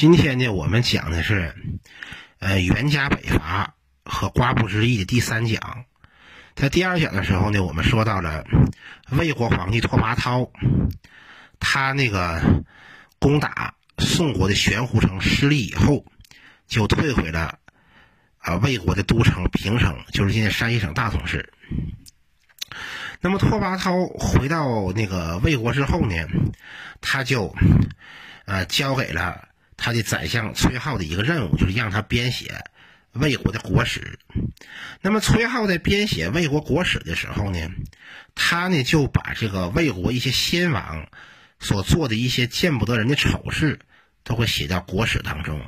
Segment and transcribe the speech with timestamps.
[0.00, 1.54] 今天呢，我们讲的是，
[2.38, 5.84] 呃，袁家北伐和瓜埠之役的第三讲。
[6.54, 8.42] 在第二讲的时候呢，我们说到了
[9.10, 10.48] 魏国皇帝拓跋焘，
[11.58, 12.40] 他那个
[13.18, 16.02] 攻打宋国的玄湖城失利以后，
[16.66, 17.58] 就退回了
[18.38, 21.52] 啊魏国的都城平城，就是现在山西省大同市。
[23.20, 26.16] 那么拓跋焘回到那个魏国之后呢，
[27.02, 27.54] 他就
[28.46, 29.49] 呃交给了。
[29.82, 32.62] 他的宰相崔浩的一个任务就是让他编写
[33.12, 34.18] 魏国的国史。
[35.00, 37.70] 那么崔浩在编写魏国国史的时候呢，
[38.34, 41.08] 他呢就把这个魏国一些先王
[41.58, 43.78] 所做的一些见不得人的丑事，
[44.22, 45.66] 都会写到国史当中，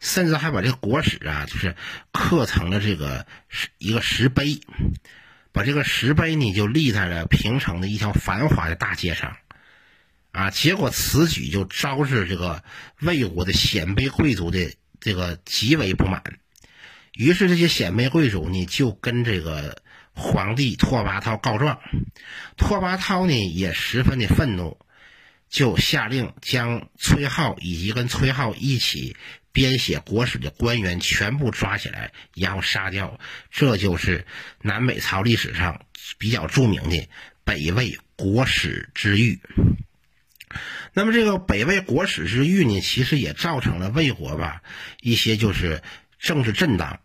[0.00, 1.76] 甚至还把这个国史啊，就是
[2.10, 3.24] 刻成了这个
[3.78, 4.60] 一个石碑，
[5.52, 9.36] 把这个石碑呢就立在了平城的一条繁华的大街上。
[10.34, 10.50] 啊！
[10.50, 12.64] 结果此举就招致这个
[13.00, 16.22] 魏国的鲜卑贵族的这个极为不满，
[17.12, 19.80] 于是这些鲜卑贵族呢就跟这个
[20.12, 21.78] 皇帝拓跋焘告状，
[22.56, 24.76] 拓跋焘呢也十分的愤怒，
[25.48, 29.16] 就下令将崔浩以及跟崔浩一起
[29.52, 33.20] 编写国史的官员全部抓起来，然后杀掉。
[33.52, 34.26] 这就是
[34.62, 35.86] 南北朝历史上
[36.18, 37.08] 比较著名的
[37.44, 39.38] 北魏国史之狱。
[40.94, 44.62] 那么这个北魏国史之狱呢，其实也造成了魏国吧
[45.00, 45.82] 一些就是
[46.18, 47.00] 政治震荡。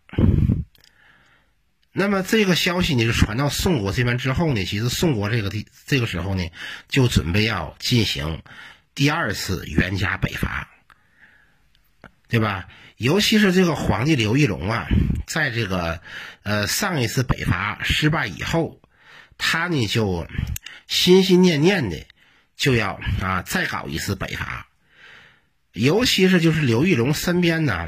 [1.91, 6.47] 那么这个消息呢，就传到宋国这边之后呢，其实宋国这个地这个时候呢，
[6.87, 8.43] 就准备要进行
[8.93, 10.69] 第二次元家北伐，
[12.27, 12.67] 对吧？
[12.95, 14.87] 尤其是这个皇帝刘义隆啊，
[15.25, 15.99] 在这个
[16.43, 18.79] 呃上一次北伐失败以后，
[19.39, 20.27] 他呢就
[20.87, 22.05] 心心念念的。
[22.59, 24.67] 就要啊，再搞一次北伐，
[25.71, 27.87] 尤其是就是刘玉龙身边呢，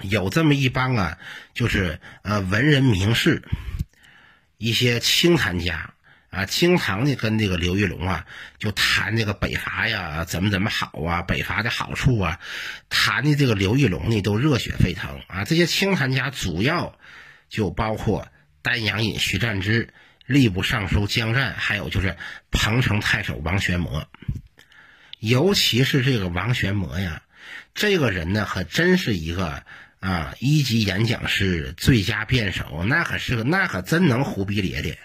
[0.00, 1.18] 有这么一帮啊，
[1.52, 3.42] 就是呃文人名士，
[4.56, 5.92] 一些清谈家
[6.30, 8.24] 啊，经常的跟这个刘玉龙啊，
[8.58, 12.40] 就谈这个北伐呀，怎么怎么好啊，北伐的好处啊，
[12.88, 15.44] 谈的这个刘玉龙呢都热血沸腾啊。
[15.44, 16.98] 这些清谈家主要
[17.50, 18.26] 就包括
[18.62, 19.92] 丹阳尹徐占之。
[20.26, 22.16] 吏部尚书江战，还有就是
[22.50, 24.06] 彭城太守王玄谟，
[25.20, 27.22] 尤其是这个王玄谟呀，
[27.74, 29.62] 这个人呢，可真是一个
[30.00, 34.98] 啊一级演讲师、最佳辩手，那可是个，那可真能胡逼咧咧。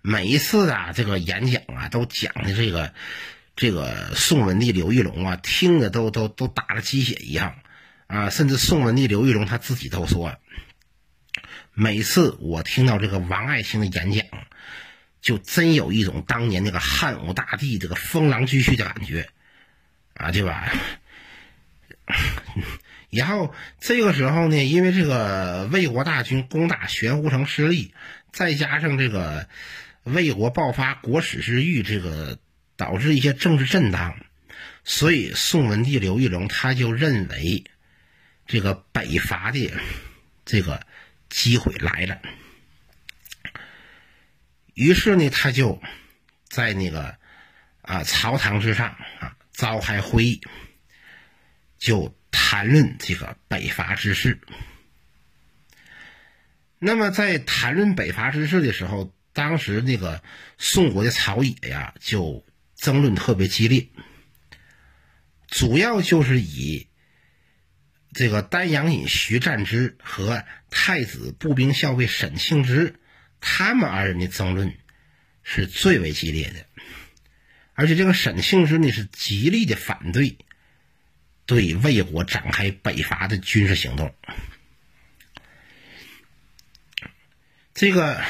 [0.00, 2.94] 每一次啊，这个演讲啊，都讲的这个
[3.56, 7.56] 这个宋文帝刘玉龙啊，听的都都都打了鸡血一样
[8.06, 10.36] 啊，甚至宋文帝刘玉龙他自己都说。
[11.74, 14.24] 每次我听到这个王爱卿的演讲，
[15.20, 19.28] 就真有一种当年那个汉武大帝这个风狼居胥的感觉，
[20.14, 20.72] 啊，对吧？
[23.10, 27.92] 然后这个时候呢，因为这个魏国大军攻打玄武城失利，
[28.32, 29.48] 再加上这个
[30.04, 32.38] 魏国爆发国史之狱，这个
[32.76, 34.16] 导致一些政治震荡，
[34.84, 37.64] 所以宋文帝刘玉龙他就认为
[38.46, 39.70] 这个北伐的
[40.44, 40.86] 这个。
[41.28, 42.20] 机会来了，
[44.74, 45.80] 于是呢，他就
[46.48, 47.16] 在那个
[47.82, 48.88] 啊朝堂之上
[49.20, 50.40] 啊召开会议，
[51.78, 54.40] 就谈论这个北伐之事。
[56.78, 60.22] 那么在谈论北伐之事的时候，当时那个
[60.58, 62.44] 宋国的朝野呀，就
[62.76, 63.88] 争论特别激烈，
[65.48, 66.86] 主要就是以。
[68.16, 72.94] 这个丹阳尹徐占之和太子步兵校尉沈庆之，
[73.42, 74.74] 他们二人的争论
[75.42, 76.64] 是最为激烈的，
[77.74, 80.38] 而且这个沈庆之呢是极力的反对
[81.44, 84.14] 对魏国展开北伐的军事行动。
[87.74, 88.22] 这个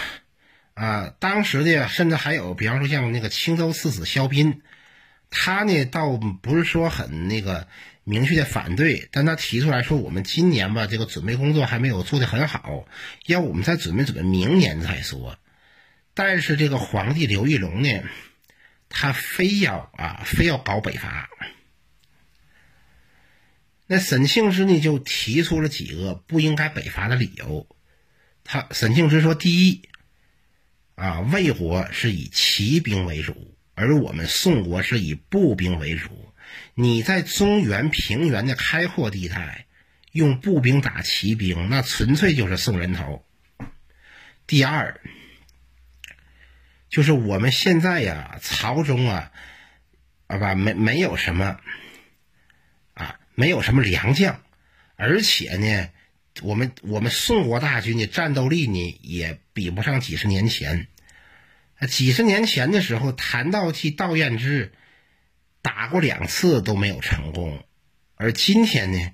[0.75, 4.63] 啊，当时的甚至还有，比方说像那个青州刺史萧斌，
[5.31, 7.69] 他呢倒不是说很那个。
[8.09, 12.87] 明确的反对，但他提出来说：“我们今年吧，这个准备工作还没有做得很好，
[13.27, 15.41] 要我们再准备准备，明年再说。”
[16.15, 17.91] 但是这个皇帝刘义隆呢，
[18.89, 21.29] 他非要啊，非要搞北伐。
[23.89, 27.67] 那沈庆之呢，就提出了几个不应该北伐的理由。
[28.45, 29.83] 他沈庆之说：“第一，
[30.95, 36.09] 啊，魏国是以骑兵为主，而我们宋国是以步兵为主。”
[36.75, 39.67] 你在中原平原的开阔地带，
[40.13, 43.25] 用步兵打骑兵，那纯粹就是送人头。
[44.47, 45.01] 第二，
[46.89, 49.33] 就是我们现在呀，朝中啊，
[50.27, 51.59] 啊吧，没没有什么，
[52.95, 54.41] 啊，没有什么良将，
[54.97, 55.91] 而且呢，
[56.43, 60.89] 我们我们宋国大军的战斗力呢也比不上几十年前。
[61.89, 64.73] 几十年前的时候，谭道济、道彦之
[65.67, 67.65] 打过两次都没有成功，
[68.15, 69.13] 而今天呢，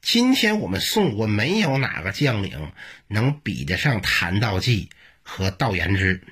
[0.00, 2.72] 今天我们宋国没有哪个将领
[3.06, 4.90] 能比得上谭道济
[5.22, 6.24] 和道彦之。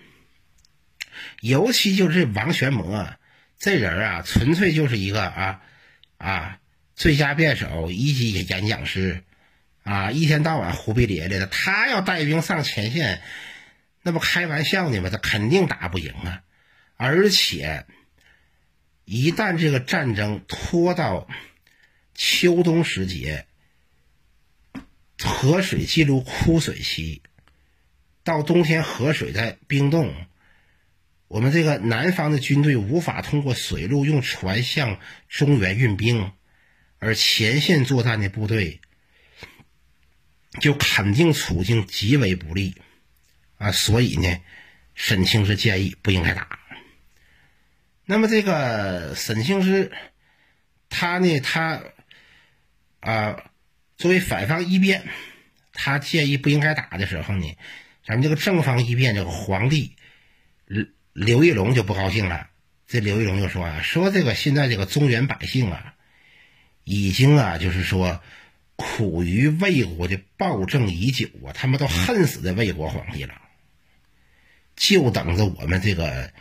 [1.41, 3.17] 尤其就是王玄谟
[3.61, 5.61] 这人啊，纯粹就是一个啊
[6.19, 6.59] 啊
[6.97, 9.23] 最佳辩手、一级演讲师
[9.85, 11.47] 啊，一天到晚胡逼咧咧的。
[11.47, 13.23] 他要带兵上前线。
[14.03, 15.11] 那不开玩笑呢吗？
[15.11, 16.43] 他肯定打不赢啊！
[16.97, 17.87] 而且，
[19.13, 21.27] 一旦这个战争拖到
[22.15, 23.45] 秋冬时节，
[25.19, 27.21] 河水进入枯水期，
[28.23, 30.15] 到冬天河水在冰冻，
[31.27, 36.31] 我们这个南方的军队无法通过水路用船向中原运兵，
[37.01, 38.81] 而前线作战的部队
[40.61, 42.77] 就肯定处境极为不利。
[43.57, 44.41] 啊，所以呢，
[44.95, 46.60] 沈清是建议不应该打。
[48.11, 49.93] 那么这个沈庆之，
[50.89, 51.81] 他呢，他
[52.99, 53.45] 啊，
[53.97, 55.05] 作为反方一辩，
[55.73, 57.57] 他建议不应该打的时候呢，
[58.05, 59.95] 咱们这个正方一辩，这个皇帝
[60.67, 62.49] 刘刘义隆就不高兴了。
[62.89, 65.95] 这刘义隆就说啊，说这个现在这个中原百姓啊，
[66.83, 68.21] 已经啊，就是说
[68.75, 73.35] 苦于魏国的暴政已久啊，他们都恨死这魏国皇帝了。
[74.75, 76.33] 就等着我们这个，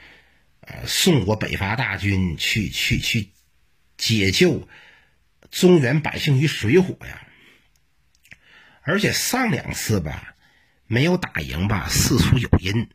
[0.86, 3.30] 宋国北伐大军去去去
[3.98, 4.68] 解救
[5.52, 7.22] 中原百姓于水火呀！
[8.82, 10.36] 而且上两次吧，
[10.88, 12.90] 没有打赢吧，事出有因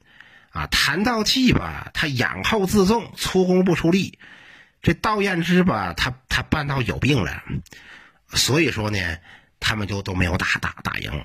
[0.50, 0.66] 啊。
[0.68, 4.18] 谭道济吧，他养后自重，出工不出力；
[4.82, 7.42] 这道彦之吧，他他半道有病了，
[8.30, 9.18] 所以说呢，
[9.60, 11.24] 他们就都没有打打打赢。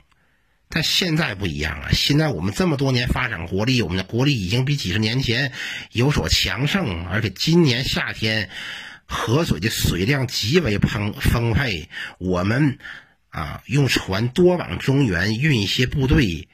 [0.71, 5.51] 但现在不一样了，现在我们这么多年发展国力，我们的国力已经比几十年前
[5.91, 8.51] 有所强盛，而且今年夏天
[9.05, 11.89] 河水的水量极为丰丰沛，
[12.19, 12.77] 我们
[13.29, 16.47] 啊用船多往中原运一些部队，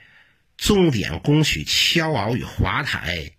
[0.55, 3.31] 重点攻取敲鳌与华台，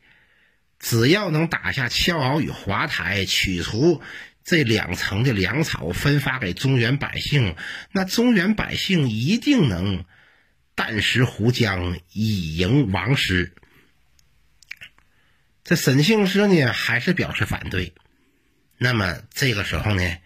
[0.79, 4.03] 只要能打下敲鳌与华台，取出
[4.45, 7.57] 这两层的粮草，分发给中原百姓，
[7.93, 10.05] 那中原百姓一定能。
[10.77, 13.53] 但食胡将以迎王师，
[15.65, 17.93] 这沈庆之呢还是表示反对。
[18.79, 20.19] 那么这个时候呢，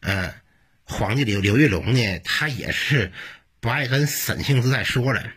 [0.00, 0.34] 呃，
[0.84, 3.10] 皇帝刘刘玉龙呢，他也是
[3.58, 5.32] 不爱跟沈庆之再说了，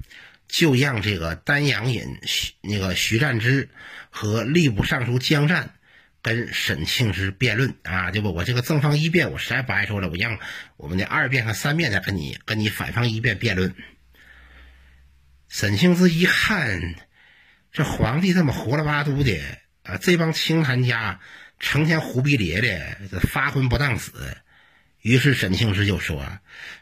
[0.50, 3.70] 就让这个丹阳尹徐那个徐占之
[4.10, 5.74] 和吏部尚书江湛
[6.22, 8.34] 跟沈庆之辩论啊，对不？
[8.34, 10.38] 我这个正方一辩我实在不爱说了，我让
[10.76, 13.74] 我们的二辩和三辩再跟你跟你反方一辩辩论。
[15.50, 16.96] 沈庆之一看，
[17.72, 19.36] 这皇帝这么胡了八嘟的
[19.84, 21.20] 啊，这帮清谈家
[21.60, 24.38] 成天胡逼咧咧，这发昏不当死。
[25.02, 26.24] 于是沈庆之就说：“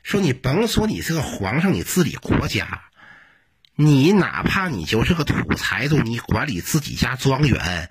[0.04, 2.84] 说你甭说你是个皇上，你治理国家，
[3.75, 7.90] 你哪怕你就是个土财主，你管理自己家庄园、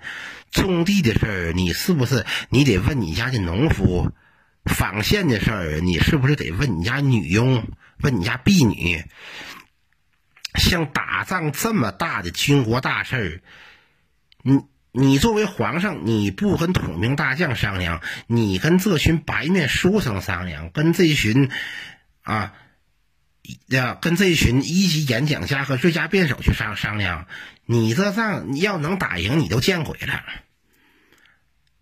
[0.51, 4.11] 种地的事儿，你是不是你得问你家的农夫？
[4.65, 7.67] 纺线的事儿，你是不是得问你家女佣？
[8.01, 9.03] 问你家婢女？”
[10.57, 13.41] 像打仗这么大的军国大事儿，
[14.43, 14.59] 你
[14.91, 21.49] 你作为皇上，你不跟统兵大将商量，你跟这群白面书生商量，跟这群
[22.23, 22.53] 啊
[23.67, 27.27] 呀，跟这群一级演讲家和最佳辩手去商商量，
[27.65, 30.23] 你这仗要能打赢，你都见鬼了。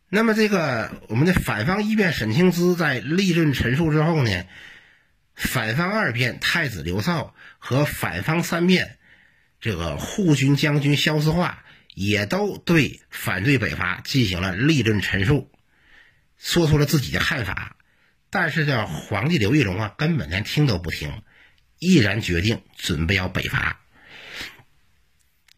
[0.09, 4.43] 那么，这个我们的反方一辩沈清之在立论陈述之后呢？
[5.35, 8.97] 反方二辩太子刘绍和反方三辩
[9.59, 11.63] 这个护军将军萧思化
[11.93, 15.51] 也都对反对北伐进行了立论陈述，
[16.37, 17.75] 说出了自己的看法。
[18.29, 21.21] 但是这皇帝刘义隆啊，根本连听都不听，
[21.79, 23.79] 毅然决定准备要北伐。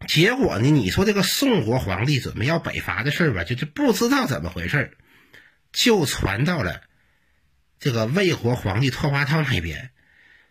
[0.05, 4.95] 结果呢，你说这个宋国皇帝准备要北伐的事儿吧，就是不知道怎么回事
[5.71, 6.81] 就传到了。
[7.79, 9.91] 这个魏国皇帝拓跋焘那边，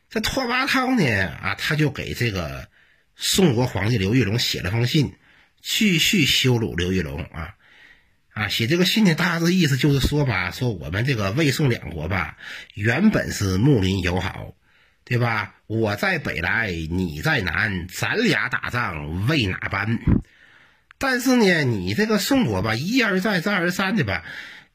[0.08, 2.68] 这拓跋焘呢啊，他就给这个
[3.16, 5.14] 宋国皇帝刘玉龙写了封信，
[5.60, 7.54] 继续羞辱刘玉龙啊
[8.32, 8.48] 啊！
[8.48, 12.36] 写这个信的大致意思就是说吧，说我们这个魏宋两国吧，
[12.74, 14.54] 原本是睦邻友好，
[15.04, 15.54] 对吧？
[15.66, 19.98] 我在北来，你在南，咱俩打仗为哪般？
[20.98, 24.22] 但是呢，你这个宋国吧，一而再，再而三的吧。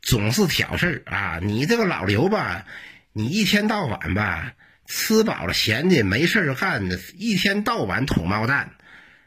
[0.02, 1.40] 总是挑事儿啊！
[1.42, 2.66] 你这个老刘吧，
[3.14, 4.54] 你一天到晚吧，
[4.88, 8.72] 吃饱了闲的没事儿干的，一天到晚捅猫蛋，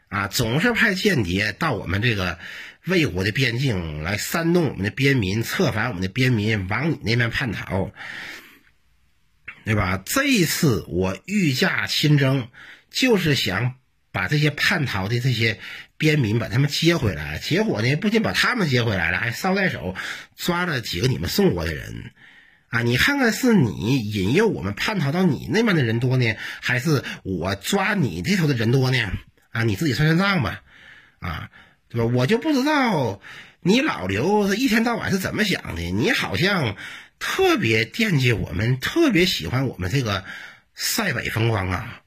[0.09, 2.37] 啊，总是派间谍到我们这个
[2.85, 7.91] 魏国的边境来煽动我们的边民，策反我们的边民往你那边叛逃，
[9.63, 10.01] 对吧？
[10.05, 12.49] 这一次我御驾亲征，
[12.91, 13.75] 就是想
[14.11, 15.59] 把这些叛逃的这些
[15.97, 17.39] 边民把他们接回来。
[17.39, 19.95] 结果呢，不仅把他们接回来了，还捎带手
[20.35, 22.11] 抓了几个你们宋国的人。
[22.69, 28.97] 啊，你看看是你引诱我们叛逃到你那边的人多呢，还是我抓你这头的人多呢？
[29.51, 30.61] 啊，你自己算算账吧，
[31.19, 31.49] 啊，
[31.87, 32.11] 对吧？
[32.13, 33.21] 我就不知道
[33.61, 35.81] 你老刘这一天到晚是怎么想的。
[35.83, 36.75] 你好像
[37.17, 40.25] 特别惦记我们，特别喜欢我们这个
[40.73, 42.01] 塞北风光啊，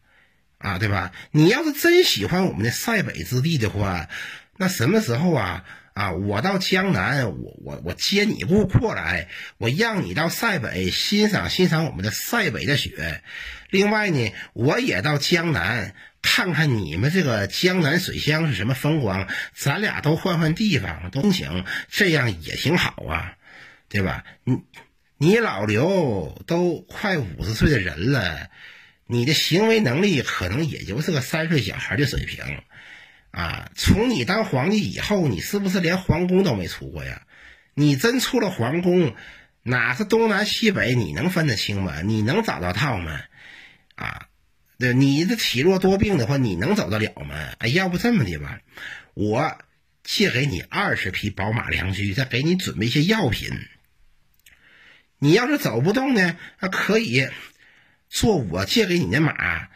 [0.58, 1.12] 啊，对吧？
[1.30, 4.08] 你要是真喜欢我们的塞北之地的话，
[4.56, 5.64] 那什么时候啊？
[5.94, 13.24] 啊，我到江南，我我我接你过过来，我让你到塞北欣赏欣赏我们的塞北的雪。
[13.70, 23.32] 另外呢，我也到江南看看你们这个江南水乡是什么风光，咱俩都换换地方，都行，这样也挺好啊，
[23.88, 24.22] 对吧？
[24.44, 24.58] 你
[25.16, 28.50] 你老刘都快五十岁的人了，
[29.08, 32.62] 你的行为能力可能也就是个三岁小孩的水平。
[33.30, 33.70] 啊！
[33.76, 37.22] 从你当皇帝以后，你是不是连皇宫都没出过呀？
[37.74, 39.14] 你真出了皇宫，
[39.62, 42.00] 哪是东南西北你能分得清吗？
[42.00, 43.20] 你能找到套吗？
[43.96, 44.28] 啊，
[44.78, 47.36] 对，你这体弱多病的话，你能走得了吗？
[47.58, 48.60] 哎，要不这么的吧，
[49.12, 49.58] 我
[50.02, 53.50] 借给你二十匹宝马良驹，再给你准备一些药品。
[55.18, 57.28] 你要是走不动呢，那可以
[58.08, 59.68] 做我借给你的马。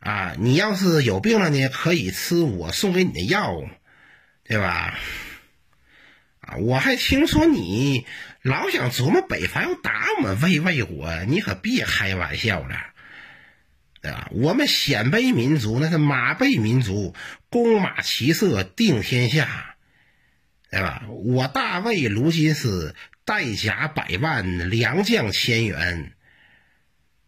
[0.00, 3.62] 啊，你要是有病了呢，可以吃我送给你的药，
[4.42, 4.98] 对吧？
[6.40, 8.04] 啊，我还听说你
[8.42, 12.76] 老想琢磨北伐要打我们魏魏国，你可别开玩笑了，
[14.00, 14.28] 对吧？
[14.32, 17.14] 我们鲜卑民族那是马背民族，
[17.48, 19.76] 弓马骑射定天下，
[20.68, 21.04] 对吧？
[21.08, 26.12] 我大魏如今是带甲百万，良将千员。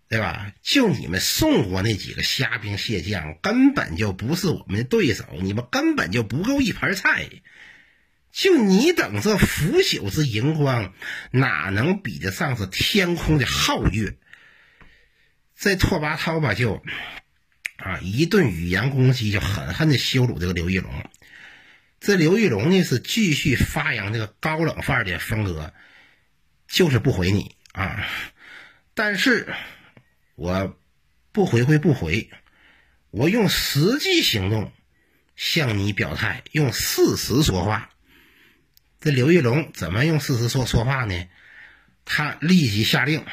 [0.07, 0.53] 对吧？
[0.63, 7.29] 就你们宋国那几个虾兵蟹将，根本就不是我们的对手，你们根本就不够一盘菜。
[8.31, 10.93] 就你等这腐朽之荧光，
[11.33, 14.17] 哪能比得上是天空的皓月？
[15.57, 16.83] 这拓跋焘吧，就
[17.77, 20.93] 啊一顿语言攻击，就狠狠的羞辱这个刘玉龙。
[21.99, 25.73] 这刘玉龙呢，是继续发扬这个高冷范儿的风格，
[26.69, 28.07] 就是不回你啊。
[28.95, 29.53] 但是。
[30.37, 30.77] 我
[31.31, 32.29] 不回会不回，
[33.11, 34.73] 我用实际行动
[35.37, 37.91] 向你表态，用事实说话。
[39.01, 41.29] 这刘玉龙怎么用事实说说话呢？
[42.05, 43.25] 他立即下令，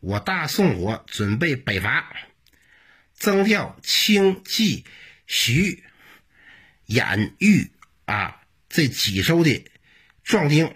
[0.00, 2.14] 我大宋国准备北伐，
[3.18, 4.84] 征调清、冀、
[5.26, 5.82] 徐、
[6.86, 7.72] 兖、豫
[8.04, 9.64] 啊这几州的
[10.22, 10.74] 壮丁，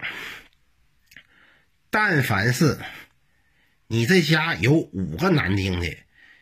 [1.89, 2.79] 但凡是。
[3.93, 5.95] 你这家有五个男丁的，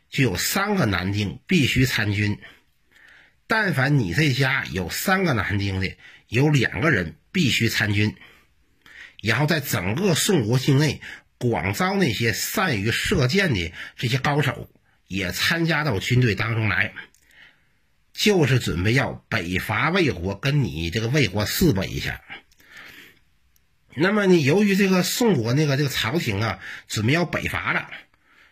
[0.10, 2.38] 就有三个男丁必须参军；
[3.46, 5.98] 但凡你这家有三个男丁的，
[6.30, 8.16] 有两个人必须参军。
[9.22, 11.02] 然后在整个宋国境内
[11.38, 14.70] 广招那些善于射箭的这些高手，
[15.08, 16.94] 也参加到军队当中来，
[18.14, 22.22] 就是准备要北伐魏国，跟你这个魏国试吧一下。
[23.96, 27.88] 那么呢，由于这个宋国那个这个朝廷啊，准备要北伐了，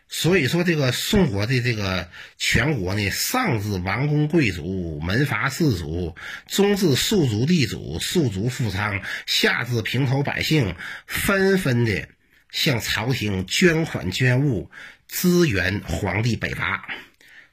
[0.07, 6.15] 所以说这个宋国的这个全国呢，上至王公贵族、门阀士族，
[6.47, 10.75] 中至庶族地主、庶族富商，下至平头百姓，
[11.07, 12.09] 纷纷的
[12.51, 14.69] 向朝廷捐款捐物，
[15.07, 16.87] 支援皇帝北伐。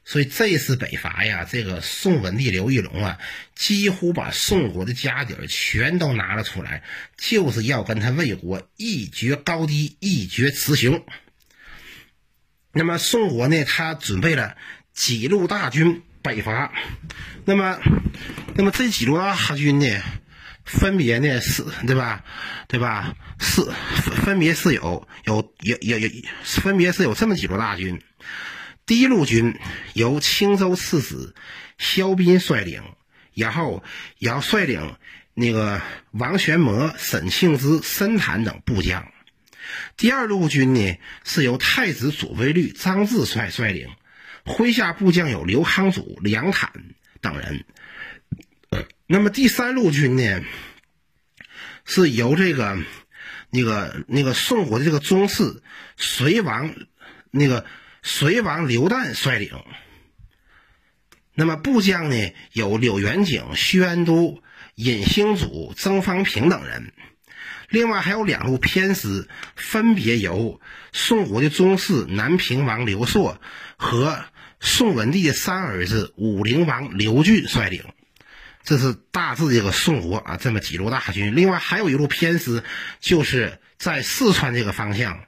[0.09, 3.17] 所以这次北伐呀，这个宋文帝刘义隆啊，
[3.55, 6.81] 几乎把宋国的家底儿全都拿了出来，
[7.17, 11.03] 就是要跟他魏国一决高低，一决雌雄。
[12.71, 14.55] 那么宋国呢，他准备了
[14.93, 16.71] 几路大军北伐。
[17.43, 17.77] 那么，
[18.55, 20.01] 那么这几路大军呢，
[20.63, 22.23] 分别呢是，对吧？
[22.69, 23.13] 对吧？
[23.41, 23.61] 是
[24.23, 26.09] 分别是有有有有有，
[26.45, 28.01] 分别是有这么几路大军。
[28.87, 29.59] 第一路军
[29.93, 31.35] 由青州刺史
[31.77, 32.81] 萧斌率领，
[33.33, 33.83] 然后
[34.17, 34.95] 也要率领
[35.33, 39.11] 那个王玄谟、沈庆之、申坦等部将。
[39.97, 43.89] 第二路军呢是由太子左卫律张志帅率领，
[44.45, 46.71] 麾下部将有刘康祖、梁坦
[47.19, 47.65] 等人。
[49.05, 50.41] 那么第三路军呢
[51.83, 52.77] 是由这个
[53.49, 55.61] 那个那个宋国的这个宗室
[55.97, 56.73] 隋王，
[57.31, 57.65] 那个
[58.07, 59.51] 隋王刘旦率领。
[61.33, 64.41] 那么部将呢有柳元景、薛安都、
[64.75, 66.93] 尹兴祖、曾方平等人。
[67.67, 70.61] 另外还有两路偏师，分别由
[70.93, 73.41] 宋国的宗室南平王刘硕
[73.75, 74.23] 和
[74.61, 77.83] 宋文帝的三儿子武陵王刘俊率领。
[78.63, 81.35] 这是大致这个宋国啊这么几路大军。
[81.35, 82.63] 另外还有一路偏师，
[83.01, 85.19] 就是在四川这个方向，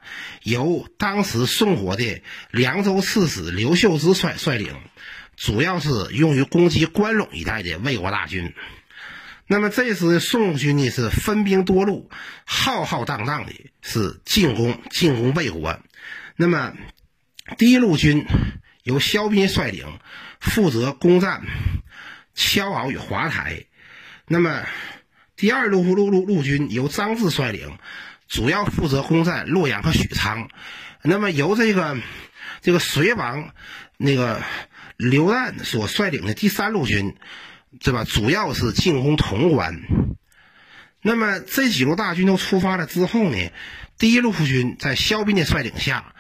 [0.44, 4.76] 由当时宋国的凉州刺史刘秀之率率领，
[5.38, 8.54] 主要是用于攻击关陇一带的魏国大军。
[9.52, 12.10] 那么这次宋军呢是分兵多路，
[12.46, 15.80] 浩浩荡荡的，是进攻进攻魏国。
[16.36, 16.74] 那么
[17.58, 18.26] 第一路军
[18.84, 20.00] 由萧斌率领，
[20.40, 21.44] 负责攻占
[22.36, 23.66] 敲鳌与华台。
[24.28, 24.66] 那么
[25.36, 27.78] 第二路陆陆陆军由张志率领，
[28.30, 30.50] 主要负责攻占洛阳和许昌。
[31.02, 31.98] 那么由这个
[32.62, 33.54] 这个隋王
[33.98, 34.42] 那个
[34.96, 37.18] 刘旦所率领的第三路军。
[37.82, 38.04] 对吧？
[38.04, 39.80] 主要是进攻潼关。
[41.04, 43.38] 那么这几路大军都出发了之后呢，
[44.00, 46.16] 第一路军在萧斌的率领下，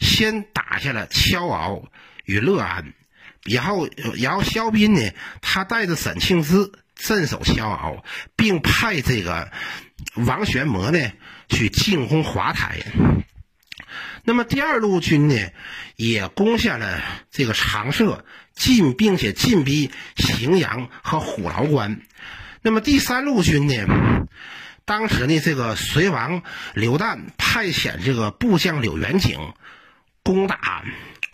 [0.00, 1.88] 先打下了敲鳌
[2.24, 2.94] 与乐安。
[3.42, 5.10] 然后，然后萧斌呢，
[5.42, 8.02] 他带着沈庆之镇守敲鳌，
[8.36, 9.50] 并派这个
[10.14, 11.12] 王玄谟呢
[11.48, 12.80] 去进攻华台。
[14.24, 15.36] 那么第二路军呢，
[15.96, 18.24] 也攻下了这个长社。
[18.54, 22.02] 进，并且进逼荥阳和虎牢关。
[22.62, 23.84] 那么第三路军呢？
[24.84, 26.40] 当时呢，这个隋王
[26.72, 29.40] 刘旦派遣这个部将柳元景
[30.22, 30.84] 攻打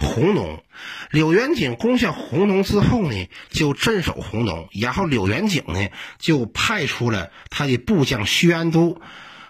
[0.01, 0.65] 弘农。
[1.13, 4.69] 柳元景攻下弘农之后呢，就镇守弘农。
[4.73, 5.89] 然后柳元景呢，
[6.19, 9.01] 就派出了他的部将薛安都，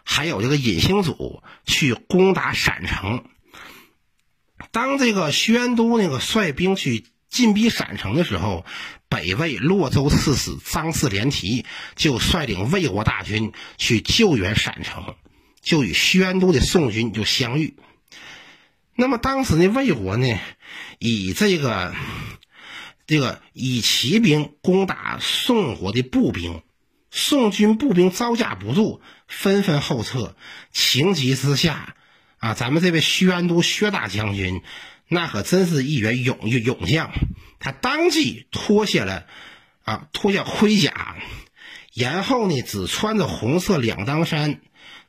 [0.04, 3.24] 还有这个尹兴祖去攻打陕城。
[4.72, 7.06] 当这个薛安都那个率兵去。
[7.30, 8.66] 进逼陕城的时候，
[9.08, 15.14] 北魏洛州刺史张氏连提就率领魏国大军去救援陕城，
[15.62, 17.76] 就与薛安都的宋军就相遇。
[19.00, 20.38] 那么当时呢，魏国呢，
[20.98, 21.94] 以这个
[23.06, 26.62] 这个以骑兵攻打宋国的步兵，
[27.10, 30.36] 宋军步兵招架不住，纷纷后撤。
[30.70, 31.94] 情急之下，
[32.40, 34.60] 啊，咱们这位薛安都薛大将军。
[35.08, 37.10] 那可真是一员勇勇将，
[37.58, 39.24] 他当即脱下了
[39.82, 41.16] 啊，脱下盔甲，
[41.94, 44.60] 然后呢，只穿着红色两当衫，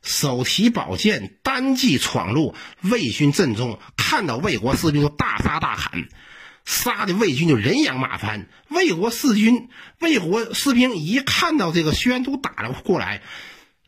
[0.02, 6.08] 手提宝剑，单骑闯入魏军阵中，看到魏国士兵就大杀大砍，
[6.64, 8.48] 杀的魏军就人仰马翻。
[8.68, 9.68] 魏国士军、
[10.00, 13.22] 魏国士兵一看到这个宣都打了过来，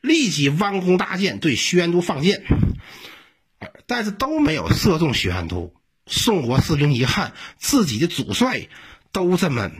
[0.00, 2.44] 立即弯弓搭箭对宣都放箭，
[3.86, 5.74] 但是都没有射中宣都。
[6.06, 8.68] 宋国士兵一看自己的主帅
[9.10, 9.70] 都这么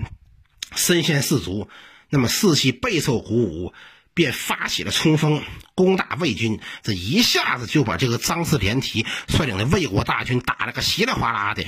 [0.74, 1.68] 身先士卒，
[2.08, 3.72] 那么士气备受鼓舞，
[4.14, 5.42] 便发起了冲锋，
[5.74, 6.60] 攻打魏军。
[6.82, 11.64] 这一下子就把这个张氏连提率领的魏国大军打了个稀里哗啦的。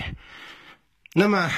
[1.13, 1.51] 那么，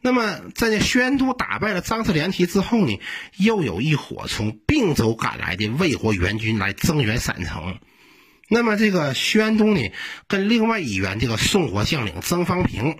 [0.00, 3.00] 那么在那宣都打败了张氏连提之后呢，
[3.36, 7.78] 又有一伙从并州赶来的魏国援军来增援陕城。
[8.48, 9.92] 那么这个薛安都呢，
[10.26, 12.96] 跟另外一员这个宋国将领曾方平，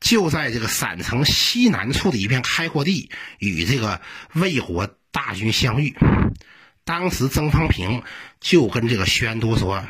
[0.00, 4.00] 就在这个陕城西南处的一片开阔地，与这个
[4.34, 5.94] 魏国大军相遇。
[6.84, 8.02] 当时曾方平
[8.40, 9.84] 就跟这个宣都说：“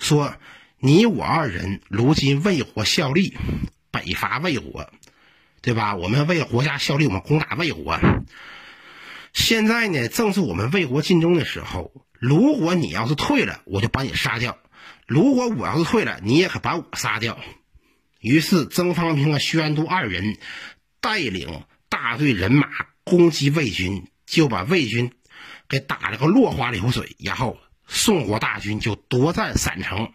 [0.00, 0.34] 说
[0.78, 3.36] 你我二人如今为国效力，
[3.90, 4.90] 北伐魏国，
[5.60, 5.94] 对吧？
[5.94, 8.00] 我们为国家效力，我们攻打魏国。
[9.32, 14.58] 现在呢，正是我们魏国尽忠的时候。”如果你要是退了，我就把你杀掉；
[15.06, 17.38] 如果我要是退了，你也可把我杀掉。
[18.20, 20.36] 于是曾方平和薛安都二人
[21.00, 22.68] 带领大队人马
[23.02, 25.10] 攻击魏军，就把魏军
[25.68, 27.16] 给打了个落花流水。
[27.18, 30.12] 然后宋国大军就夺占陕城，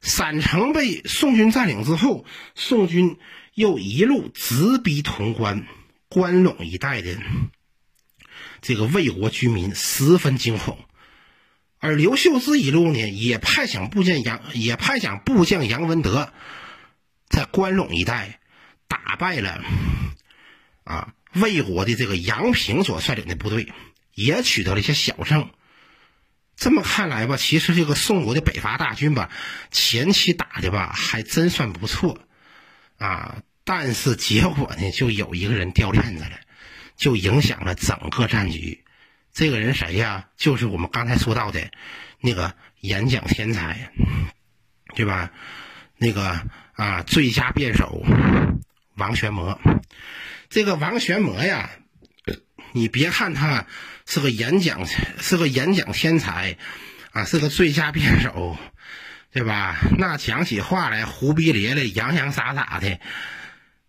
[0.00, 3.16] 陕城被宋军占领之后，宋军
[3.54, 5.66] 又一路直逼潼关、
[6.08, 7.16] 关陇一带的
[8.60, 10.78] 这个魏国居民十分惊恐。
[11.78, 16.32] 而刘秀之一路呢，也派遣部将杨，也派遣部将杨文德，
[17.32, 18.38] 在关陇一带
[18.86, 19.64] 打败了
[20.84, 23.72] 啊魏国的这个杨平所率领的部队，
[24.14, 25.50] 也取得了一些小胜。
[26.54, 29.30] 这么看来吧，其实这个宋国的北伐大军吧，
[29.70, 32.18] 前期打的吧还真算不错
[32.98, 36.38] 啊，但是结果呢，就有一个人掉链子了，
[36.96, 38.84] 就影响了整个战局。
[39.32, 40.28] 这个人谁呀？
[40.36, 41.70] 就是我们刚才说到的
[42.20, 43.90] 那个演讲天才，
[44.94, 45.30] 对吧？
[45.96, 48.02] 那个啊，最佳辩手
[48.96, 49.58] 王玄谟。
[50.48, 51.70] 这个王玄谟呀，
[52.72, 53.66] 你别看他
[54.06, 54.86] 是个演讲
[55.18, 56.56] 是个演讲天才
[57.12, 58.56] 啊，是个最佳辩手，
[59.32, 59.76] 对吧？
[59.98, 62.98] 那讲起话来胡逼咧咧、洋洋洒洒的，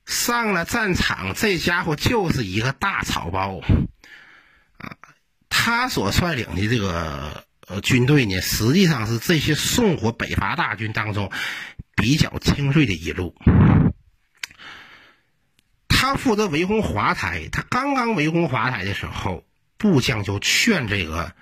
[0.05, 3.59] 上了战场，这家伙就是一个大草包
[4.77, 4.95] 啊。
[5.49, 11.31] 他所率领的这个呃军队呢，实际上是这些宋国北伐大军当中
[11.95, 13.35] 比较清锐的一路。
[15.87, 19.45] 他负责围攻华台，他刚刚围攻华台的时候，
[19.77, 21.33] 部将就劝这个，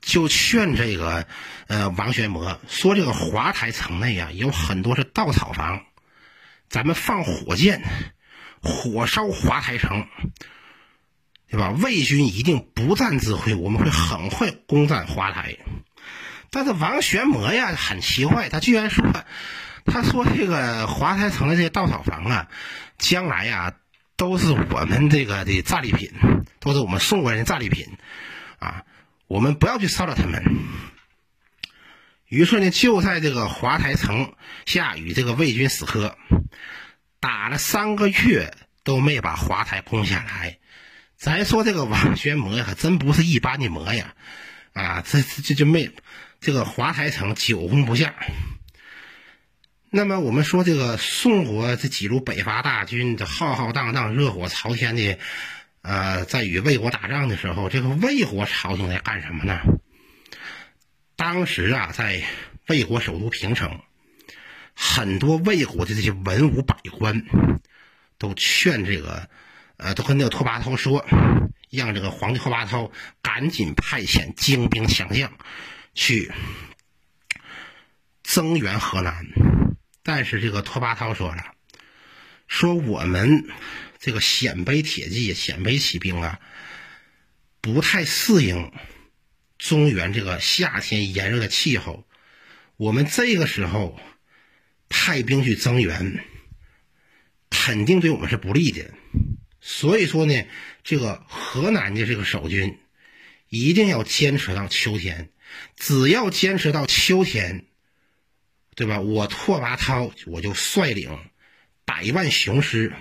[0.00, 1.26] 就劝这个
[1.68, 5.84] 呃王玄谟说：“这个华台城内啊，有很多是稻草房，
[6.68, 7.82] 咱们放火箭，
[8.62, 10.06] 火烧华台城。”
[11.50, 11.70] 对吧？
[11.70, 15.56] 魏军一定不战自溃，我们会很快攻占华台。
[16.50, 19.04] 但是王玄谟呀，很奇怪，他居然说，
[19.84, 22.48] 他说这个华台城的这些稻草房啊，
[22.98, 23.74] 将来呀
[24.16, 26.10] 都是我们这个的战利品，
[26.58, 27.86] 都是我们宋国人的战利品
[28.58, 28.84] 啊，
[29.26, 30.42] 我们不要去烧了他们。
[32.26, 36.16] 于是呢，就在这个华台城下与这个魏军死磕，
[37.20, 40.58] 打了三个月都没把华台攻下来。
[41.16, 44.14] 咱说这个王玄谟可真不是一般的魔呀，
[44.72, 45.90] 啊，这这就没
[46.40, 48.14] 这个华台城久攻不下。
[49.96, 55.16] 那么我们说这个宋国这几路北伐大军，这浩浩荡荡、热火朝天的，
[55.82, 59.60] 呃，在与魏国打仗的时候，这个魏国朝廷在干什么呢？
[61.14, 62.24] 当时啊，在
[62.66, 63.82] 魏国首都平城，
[64.74, 67.24] 很多魏国的这些文武百官
[68.18, 69.28] 都劝这个。
[69.76, 71.04] 呃，都跟那个拓跋焘说，
[71.70, 72.90] 让这个皇帝拓跋焘
[73.22, 75.32] 赶紧派遣精兵强将
[75.94, 76.32] 去
[78.24, 79.24] 增援河南。
[80.04, 81.54] 但是这个拓跋焘说了，
[82.46, 83.46] 说我们
[83.98, 86.38] 这个鲜卑铁骑、鲜卑骑兵啊，
[87.62, 88.70] 不太适应
[89.56, 92.06] 中原这个夏天炎热的气候。
[92.76, 93.98] 我们这个时候
[94.90, 96.22] 派兵去增援，
[97.48, 98.92] 肯定对我们是不利的。
[99.60, 100.44] 所以说呢，
[100.82, 102.78] 这个河南的这个守军
[103.48, 105.30] 一定要坚持到秋天，
[105.76, 107.64] 只要坚持到秋天，
[108.74, 109.00] 对吧？
[109.00, 111.18] 我拓跋焘我就率领
[111.84, 112.92] 百万雄师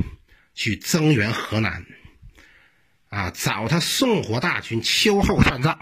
[0.53, 1.85] 去增援河南，
[3.09, 5.79] 啊，找他宋国大军秋后算账。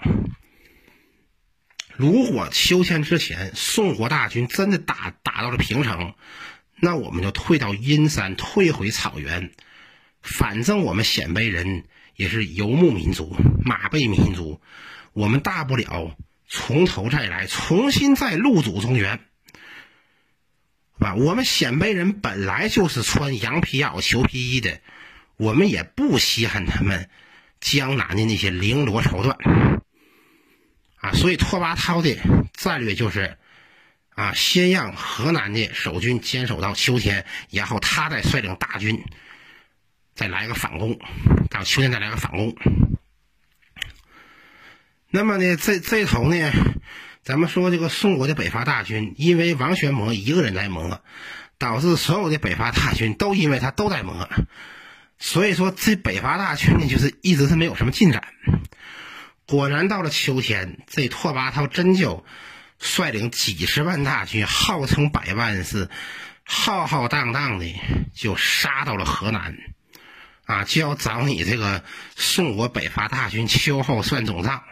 [1.94, 6.14] 如果秋天之前宋国大军真的打打到了平城，
[6.80, 9.52] 那我们就退到阴山，退回草原。
[10.22, 11.84] 反正我们鲜卑人
[12.16, 14.60] 也是游牧民族、马背民族，
[15.12, 16.16] 我们大不了
[16.48, 19.20] 从头再来，重新再入主中原，
[21.16, 24.80] 我们鲜卑人本来就是穿羊皮袄、裘皮衣的，
[25.36, 27.08] 我们也不稀罕他们
[27.60, 29.36] 江南的那些绫罗绸缎
[30.96, 31.12] 啊。
[31.12, 32.16] 所以拓跋焘的
[32.52, 33.36] 战略就是
[34.14, 39.02] 啊，先让河南的守军坚守到秋天，然后他再率领大军。
[40.14, 40.98] 再来个反攻，
[41.48, 42.54] 到秋天再来个反攻。
[45.08, 46.52] 那么呢，这这头呢，
[47.22, 51.00] 咱们说这个宋国的北伐大军，因为王玄谟一个人在磨，
[51.56, 54.28] 导致所有的北伐大军都因为他都在磨，
[55.20, 58.24] 所以说这北伐大军呢，就是一直是没有什么进展。
[59.46, 62.24] 果然到了秋天，这拓跋焘真就
[62.78, 65.88] 率领几十万大军，号称百万，是
[66.42, 67.66] 浩浩荡荡的
[68.14, 69.56] 就杀到了河南。
[70.44, 71.84] 啊，就要找你这个
[72.16, 74.64] 宋国北伐大军秋后算总账，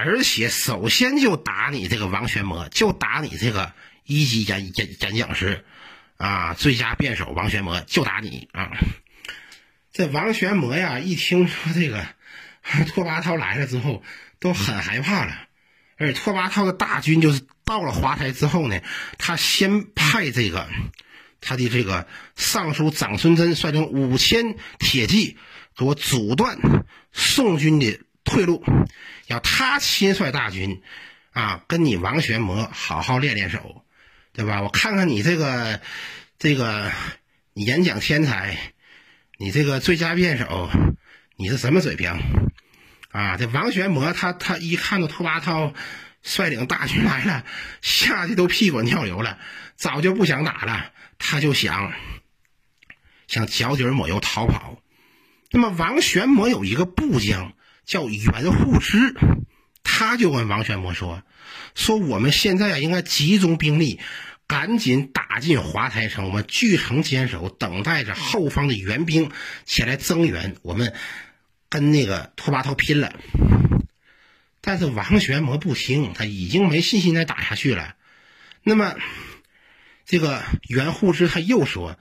[0.00, 3.72] 而且首先就打你这个王玄谟，就打你这个
[4.04, 5.64] 一级演演演讲师，
[6.18, 8.70] 啊，最佳辩手王玄谟就打你啊！
[9.92, 12.06] 这王玄谟呀，一听说这个
[12.86, 14.04] 拓跋焘来了之后，
[14.38, 15.34] 都很害怕了。
[15.96, 18.80] 而拓跋焘的大军就是到了华台之后呢，
[19.18, 20.68] 他先派这个。
[21.40, 25.36] 他的这个尚书长孙贞率领五千铁骑，
[25.76, 26.58] 给我阻断
[27.12, 28.62] 宋军的退路，
[29.26, 30.82] 要他亲率大军，
[31.32, 33.84] 啊，跟你王玄谟好好练练手，
[34.32, 34.62] 对吧？
[34.62, 35.80] 我看看你这个
[36.38, 36.92] 这个
[37.54, 38.56] 你演讲天才，
[39.38, 40.70] 你这个最佳辩手，
[41.36, 42.12] 你是什么水平？
[43.10, 45.74] 啊，这王玄谟他他一看到拓跋焘
[46.22, 47.44] 率领大军来了，
[47.80, 49.38] 吓得都屁滚尿流了，
[49.74, 50.92] 早就不想打了。
[51.18, 51.92] 他就想，
[53.26, 54.80] 想脚底抹油逃跑。
[55.50, 57.54] 那么王玄谟有一个部将
[57.88, 59.14] 叫袁护之，
[59.82, 61.22] 他就跟王玄谟说
[61.74, 63.98] ：“说我们现在啊，应该集中兵力，
[64.46, 69.30] 赶紧打进华台城，我们据城坚守，等待着后方的援兵
[69.64, 70.92] 前来增援，我们
[71.70, 73.14] 跟那个拓跋焘拼了。”
[74.60, 77.94] 但是王玄谟不听，他已经没信心再打下去了。
[78.62, 78.96] 那么，
[80.08, 81.96] 这个袁护之他又说。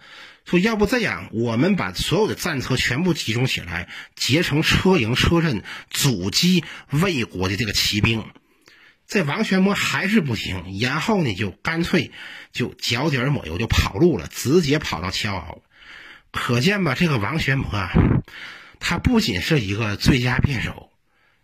[0.45, 8.23] 说要不这样，我们把所有的战车全部集中起来，结成车营车阵，阻击魏国的这个骑兵。
[9.07, 12.13] 这王玄谟还是不听，然后呢，就干脆
[12.53, 15.61] 就脚底抹油就跑路了，直接跑到乔敖。
[16.31, 17.91] 可见吧，这个王玄谟啊，
[18.79, 20.91] 他不仅是一个最佳辩手、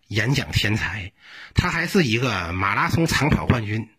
[0.08, 1.12] 演讲天才，
[1.56, 3.90] 他还是一个马拉松长跑冠军。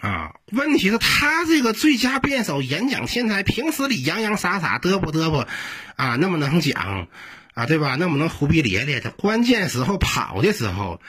[0.00, 5.48] 啊，问题是，他这个最佳辩手、演讲天才，平时里洋洋洒洒、嘚啵嘚啵，
[5.96, 7.08] 啊，那么能讲，
[7.54, 7.96] 啊，对吧？
[7.96, 11.00] 那么能胡逼咧咧的，关键时候跑的时候，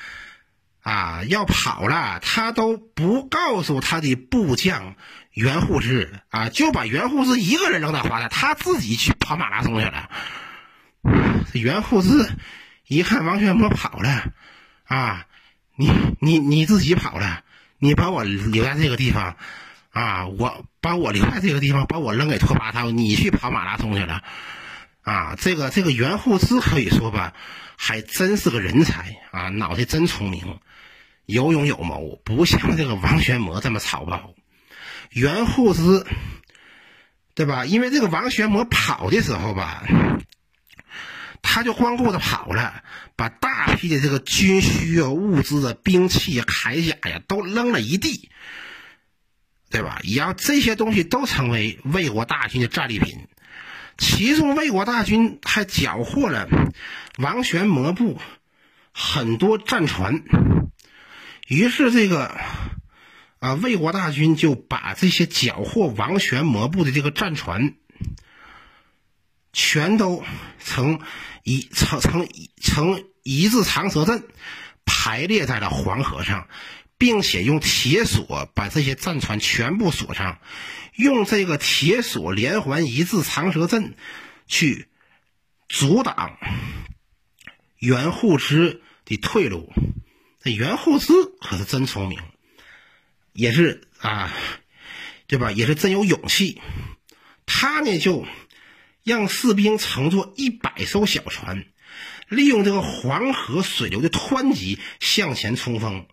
[0.81, 4.95] 啊，要跑了，他都不告诉他的部将
[5.33, 10.09] 袁护之，啊，就把袁护之一个人扔到花台，他自己去跑马拉松去了。
[11.53, 12.27] 袁护之
[12.87, 14.33] 一看王玄谟跑了，
[14.85, 15.27] 啊，
[15.75, 17.43] 你你你自己跑了。
[17.79, 19.37] 你把我留在这个地方，
[19.91, 24.21] 啊，我把我留在这个地方，把我扔给拓跋焘，你去跑马拉松去了，
[25.01, 27.33] 啊，这个这个袁护之可以说吧，
[27.77, 30.59] 还真是个人才啊，脑袋真聪明，
[31.25, 34.33] 有勇有谋，不像这个王玄谟这么草包。
[35.11, 36.05] 袁护之，
[37.33, 37.65] 对吧？
[37.65, 39.83] 因为这个王玄谟跑的时候吧。
[41.41, 42.83] 他就光顾着跑了，
[43.15, 48.29] 把大批的这个军需啊、物资啊、兵器啊、铠甲呀都扔了一地，
[49.69, 49.99] 对吧？
[50.03, 53.27] 也要这些东西都成为魏国大军的战利品。
[53.97, 56.47] 其中，魏国大军还缴获了
[57.17, 58.19] 王玄谟部
[58.93, 60.23] 很多战船。
[61.47, 62.37] 于是，这个
[63.39, 67.73] 啊，魏国大军就把这些缴获王玄谟部的这个战船。
[69.51, 70.23] 全都
[70.63, 71.01] 成
[71.49, 72.29] 一成成
[72.61, 74.23] 成一字长蛇阵，
[74.85, 76.47] 排列在了黄河上，
[76.99, 80.37] 并且用铁锁把这些战船全部锁上，
[80.95, 83.95] 用这个铁锁连环一字长蛇阵
[84.45, 84.89] 去
[85.67, 86.37] 阻挡
[87.79, 89.73] 袁护之的退路。
[90.43, 92.19] 这袁护之可是真聪明，
[93.33, 94.31] 也是啊，
[95.25, 95.51] 对吧？
[95.51, 96.61] 也是真有勇气。
[97.47, 98.27] 他呢就。
[99.03, 101.65] 让士兵乘坐一百艘小船，
[102.27, 106.05] 利用这个黄河水流的湍急向前冲锋，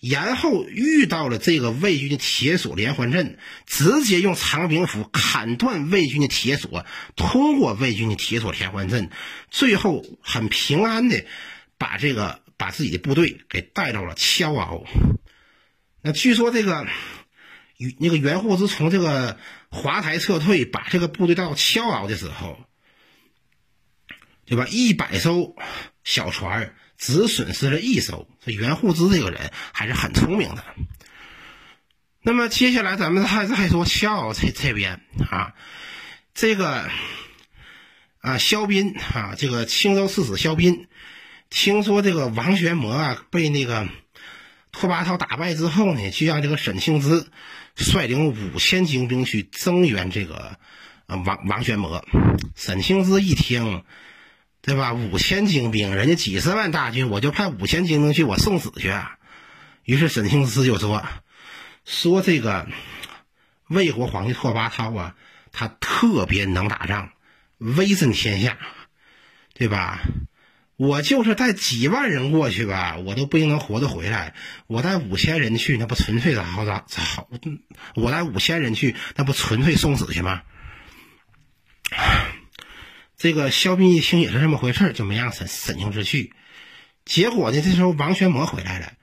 [0.00, 9.10] 然后遇到了这个魏军的铁索连环阵，直接用长柄斧砍断魏军的铁索，通过魏军的铁索连环阵，
[9.50, 11.24] 最后很平安的
[11.76, 14.84] 把这个把自己的部队给带到了乔敖。
[16.02, 16.86] 那据说这个。
[17.98, 19.38] 那个袁护之从这个
[19.70, 22.58] 华台撤退，把这个部队带到乔敖的时候，
[24.44, 24.66] 对吧？
[24.70, 25.56] 一百艘
[26.04, 28.28] 小船只损失了一艘。
[28.44, 30.64] 这袁护之这个人还是很聪明的。
[32.22, 35.54] 那么接下来咱们还再说乔敖这这边啊，
[36.34, 36.88] 这个
[38.20, 40.86] 啊萧斌啊，这个青州刺史萧斌，
[41.50, 43.88] 听说这个王玄谟啊被那个
[44.70, 47.26] 拓跋焘打败之后呢，就让这个沈庆之。
[47.74, 50.58] 率领五千精兵去增援这个
[51.06, 52.02] 呃王王玄谟，
[52.54, 53.84] 沈清之一听，
[54.60, 54.92] 对吧？
[54.92, 58.92] 五千精兵，人家几十万大军，我就派五千精兵去，我送死去。
[59.84, 61.02] 于是沈清之就说
[61.84, 62.68] ：“说这个
[63.68, 65.16] 魏国皇帝拓跋焘啊，
[65.50, 67.12] 他特别能打仗，
[67.58, 68.58] 威震天下，
[69.54, 70.00] 对吧？”
[70.76, 74.34] 我就是带几万人过去吧，我都不一定能活着回来。
[74.66, 77.26] 我带五千人去，那不纯粹咋好咋咋？
[77.94, 80.42] 我带五千人去，那不纯粹送死去吗？
[83.16, 86.32] 这个萧斌一听也是这么回事就没让沈沈庆之去。
[87.04, 88.94] 结果呢，这时候王玄魔回来了。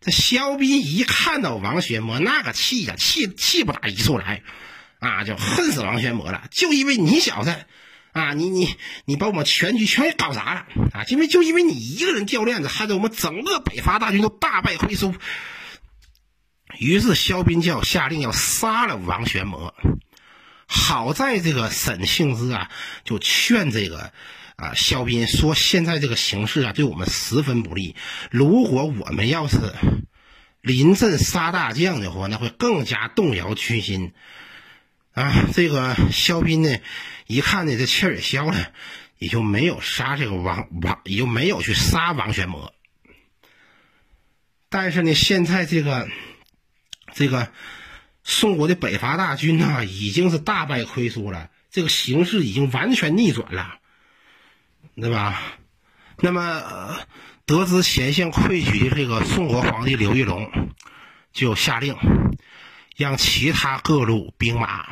[0.00, 4.42] 这萧斌一看到王玄魔，那个气呀，气气不打一处来
[5.00, 6.46] 啊，就恨死王玄魔了。
[6.52, 7.56] 就因为你小子。
[8.16, 8.74] 啊，你你
[9.04, 10.60] 你把我们全局全给搞砸了
[10.94, 11.04] 啊！
[11.08, 15.14] 因为就因为你一个人掉链子，害得我们整个北伐大军都大败亏输。
[16.78, 19.74] 于是萧斌教下令要杀了王玄谟。
[20.66, 22.70] 好在这个沈庆之啊，
[23.04, 24.12] 就劝这个
[24.56, 27.96] 啊萧斌说：“现在这个形势啊，对我们十分不利。
[28.30, 29.58] 如果我们要是
[30.62, 34.14] 临阵杀大将的话，那会更加动摇军心。”
[35.12, 36.76] 啊，这个萧斌呢，
[37.26, 38.72] 一看呢，这气儿也消了，
[39.18, 42.72] 也就没有杀这个王王，也就没有去杀王玄谟。
[44.68, 46.08] 但是呢，现在这个
[47.14, 47.50] 这个
[48.24, 53.78] 宋国的北伐大军呢，已经是大败亏输了，这个形势已经完全逆转了，
[54.94, 55.40] 对吧？
[56.18, 56.96] 那么
[57.44, 60.50] 得知前线溃局的这个宋国皇帝刘义隆，
[61.32, 61.94] 就下令
[62.96, 64.86] 让其他各路兵马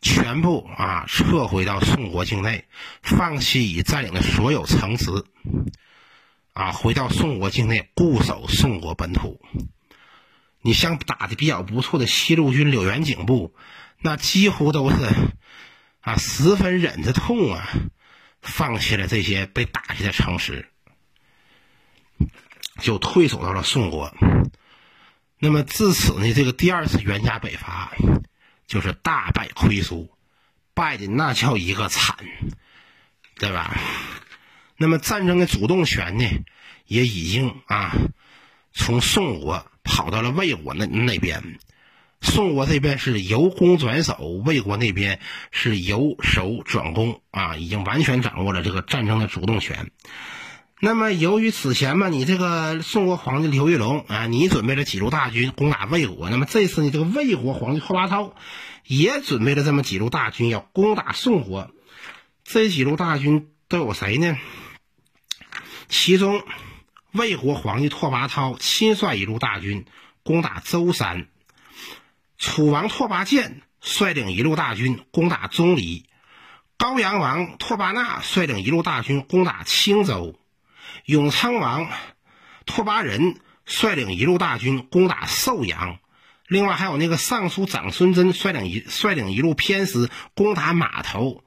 [0.00, 2.66] 全部啊撤回到宋国境内，
[3.02, 5.24] 放弃已占领的所有城池。
[6.52, 9.40] 啊，回到宋国境内固守宋国本土。
[10.62, 13.54] 你像打的比较不错的西路军柳元景部，
[14.00, 14.96] 那几乎都是
[16.00, 17.68] 啊十分忍着痛啊，
[18.40, 20.70] 放弃了这些被打下的城池，
[22.80, 24.16] 就退守到了宋国。
[25.38, 27.92] 那么自此呢，这个第二次袁家北伐
[28.66, 30.10] 就是大败亏输，
[30.74, 32.16] 败的那叫一个惨，
[33.38, 33.76] 对吧？
[34.76, 36.24] 那么战争的主动权呢，
[36.86, 37.92] 也已经啊，
[38.72, 41.58] 从宋国跑到了魏国那那边。
[42.20, 45.20] 宋国这边是由攻转守，魏国那边
[45.52, 49.90] 是由守转攻啊，已经完全掌握了这个战争的主动权。
[50.78, 58.32] 那么由于此前嘛，你这个宋国皇帝刘玉龙啊，你准备了几路大军攻打魏国，那么这次呢，这个魏国皇帝拓跋焘
[58.84, 61.70] 也准备了这么几路大军要攻打宋国。
[62.44, 64.36] 这几路大军都有谁呢？
[65.88, 66.42] 其中，
[67.12, 69.86] 魏国皇帝拓跋焘亲率一路大军
[70.22, 71.22] 攻打舟山；
[72.36, 76.04] 楚王拓跋健率领一路大军攻打钟离；
[76.76, 80.34] 高阳王拓跋纳率领一路大军攻打青州；
[81.06, 81.88] 永昌王
[82.66, 85.98] 拓跋仁率领一路大军攻打寿阳；
[86.48, 91.42] 另外还有那个尚书长孙贞率领一率领一路偏师攻打码头。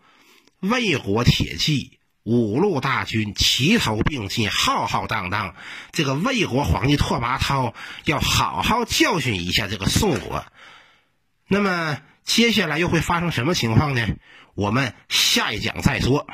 [0.61, 1.99] 魏国铁骑。
[2.25, 5.55] 五路大军齐头并进，浩浩荡荡。
[5.91, 10.45] 这个魏国皇帝拓跋焘要好好教训一下这个宋国。
[11.47, 14.05] 那么接下来又会发生什么情况呢？
[14.53, 16.27] 我们下一讲再说。